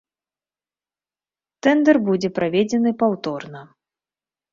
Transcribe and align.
Тэндар 1.67 1.99
будзе 2.07 2.29
праведзены 2.39 2.91
паўторна. 3.05 3.61